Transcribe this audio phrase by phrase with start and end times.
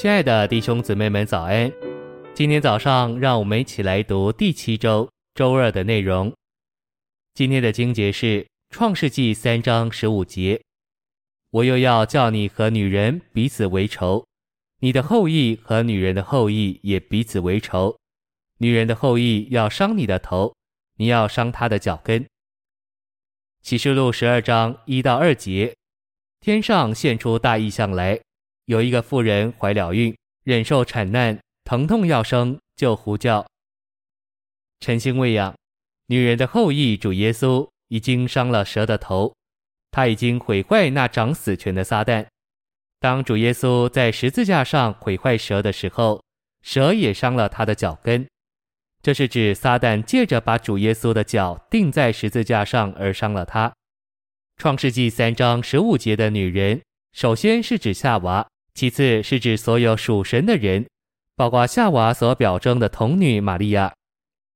[0.00, 1.70] 亲爱的弟兄姊妹们，早安！
[2.32, 6.32] 今天早上，让我们一起来读第七周周二的内容。
[7.34, 10.58] 今天的经节是创世纪三章十五节
[11.52, 14.24] ：“我又要叫你和女人彼此为仇，
[14.78, 17.94] 你的后裔和女人的后裔也彼此为仇。
[18.56, 20.54] 女人的后裔要伤你的头，
[20.96, 22.24] 你要伤她的脚跟。”
[23.60, 25.76] 启示录十二章一到二节，
[26.40, 28.18] 天上现出大异象来，
[28.70, 33.44] 有一个妇人怀了孕，忍受产难，疼痛要生，就呼叫。
[34.78, 35.52] 晨星喂养，
[36.06, 39.34] 女人的后裔主耶稣已经伤了蛇的头，
[39.90, 42.24] 他已经毁坏那掌死权的撒旦。
[43.00, 46.22] 当主耶稣在十字架上毁坏蛇的时候，
[46.62, 48.24] 蛇也伤了他的脚跟。
[49.02, 53.72] 这是指撒旦借着把主耶稣的脚钉在十字架上而伤了他。
[54.58, 56.80] 创世纪三章十五节的女人，
[57.12, 60.86] 首先是指夏娃，其次是指所有属神的人，
[61.36, 63.92] 包括夏娃所表征的童女玛利亚。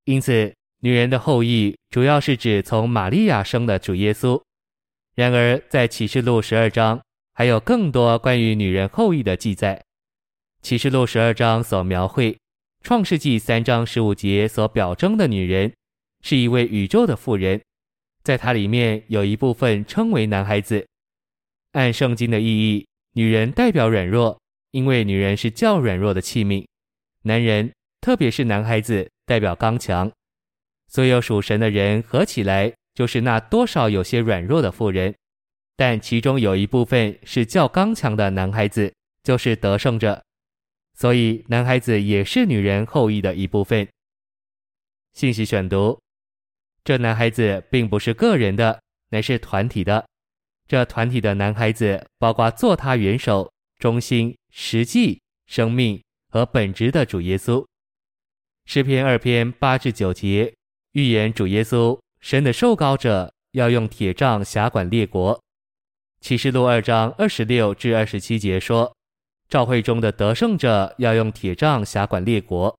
[0.05, 4.41] 因此，女人的后裔主要是指从玛利亚生的主耶稣。
[5.15, 7.01] 然而，在启示录十二章
[7.35, 9.83] 还有更多关于女人后裔的记载。
[10.63, 12.37] 启示录十二章所描绘。
[12.83, 15.73] 创世纪三章十五节所表征的女人，
[16.21, 17.59] 是一位宇宙的妇人，
[18.23, 20.87] 在她里面有一部分称为男孩子。
[21.73, 24.41] 按圣经的意义，女人代表软弱，
[24.73, 26.67] 因为女人是较软弱的器皿；
[27.23, 30.11] 男人，特别是男孩子，代表刚强。
[30.89, 35.15] 所有属神的人合起来，就是那多少有些软弱的妇人，
[35.77, 40.21] 但其中有一部分是较刚强的男孩子，就是得胜者。
[40.95, 43.87] 所以，男孩子也是女人后裔的一部分。
[45.13, 46.01] 信息选读：
[46.83, 50.05] 这男孩子并不是个人的，乃是团体的。
[50.67, 57.65] 这团体的男孩子包括做他元首、中心、实际、生命和本质的主耶稣。
[58.67, 60.55] 诗篇二篇八至九节
[60.93, 65.41] 预言主耶稣，神的受膏者要用铁杖辖管列国。
[66.21, 68.95] 启示录二章二十六至二十七节说。
[69.47, 72.77] 召会中的得胜者要用铁杖辖管列国，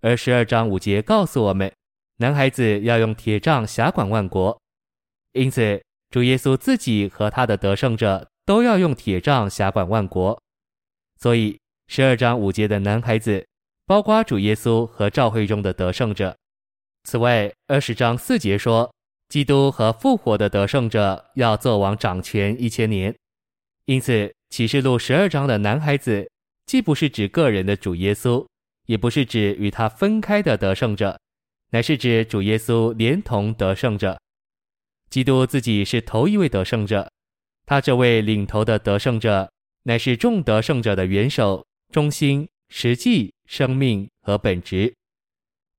[0.00, 1.70] 而十二章五节告诉我们，
[2.16, 4.58] 男孩子要用铁杖辖管万国。
[5.32, 10.40] 因此，主耶稣自己和他的得胜者都要用铁杖辖管万国。
[11.20, 13.46] 所以，十二章五节的男孩子
[13.86, 16.36] 包括主耶稣和召会中的得胜者。
[17.04, 18.92] 此外，二十章四节说，
[19.28, 23.14] 基督和复活的得胜者要做王掌权一千年。
[23.84, 24.32] 因此。
[24.50, 26.26] 启示录十二章的男孩子，
[26.64, 28.46] 既不是指个人的主耶稣，
[28.86, 31.20] 也不是指与他分开的得胜者，
[31.68, 34.18] 乃是指主耶稣连同得胜者。
[35.10, 37.10] 基督自己是头一位得胜者，
[37.66, 39.50] 他这位领头的得胜者，
[39.84, 44.94] 乃是众得胜者的元首、中心、实际、生命和本质。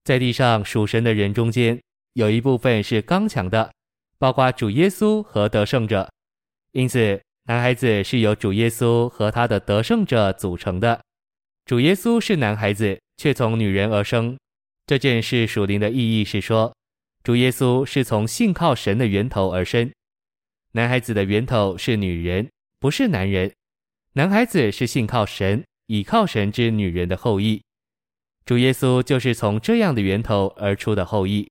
[0.04, 1.80] 在地上属神的人中间，
[2.14, 3.72] 有一部分是刚强的，
[4.18, 6.10] 包括主耶稣和得胜者，
[6.72, 7.22] 因此。
[7.46, 11.02] 男孩子是由主耶稣和他的得胜者组成的。
[11.66, 14.38] 主耶稣是男孩子，却从女人而生。
[14.86, 16.72] 这件事属灵的意义是说，
[17.24, 19.92] 主耶稣是从信靠神的源头而生。
[20.72, 22.50] 男孩子的源头是女人，
[22.80, 23.52] 不是男人。
[24.14, 27.62] 男孩子是信靠神、倚靠神之女人的后裔。
[28.46, 31.50] 主耶稣就是从这样的源头而出的后裔。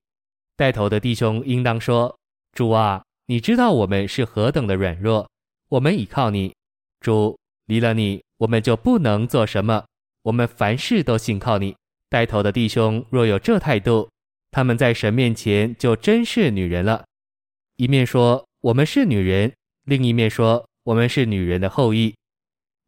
[0.57, 2.19] 带头的弟兄应当说
[2.53, 5.29] ：“主啊，你知道我们是何等的软弱。”
[5.71, 6.55] 我们倚靠你，
[7.01, 9.85] 主，离了你，我们就不能做什么。
[10.23, 11.77] 我们凡事都信靠你。
[12.09, 14.09] 带头的弟兄若有这态度，
[14.51, 17.05] 他们在神面前就真是女人了。
[17.77, 19.53] 一面说我们是女人，
[19.85, 22.15] 另一面说我们是女人的后裔。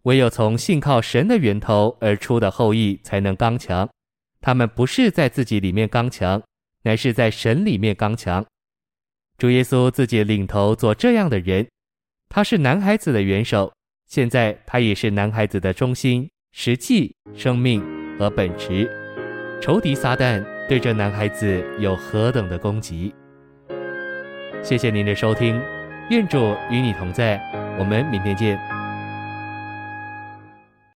[0.04, 3.88] 唯有从信靠神的源头而出的后裔才能刚强。
[4.40, 6.42] 他们不是在自己里面刚强，
[6.82, 8.44] 乃是在神里面刚强。
[9.36, 11.66] 主耶稣自己领头做这样的人。
[12.30, 13.72] 他是男孩子的元首，
[14.06, 17.82] 现在他也是男孩子的中心、实际、生命
[18.18, 18.90] 和本质。
[19.60, 23.12] 仇敌撒旦对这男孩子有何等的攻击？
[24.62, 25.60] 谢谢您的收听，
[26.10, 27.42] 愿主与你同在，
[27.76, 28.56] 我们明天见。